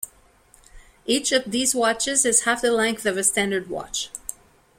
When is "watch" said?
3.69-4.09